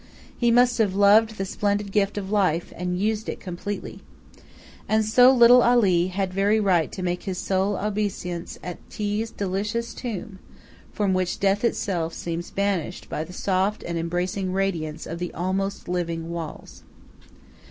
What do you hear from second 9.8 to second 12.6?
tomb, from which death itself seems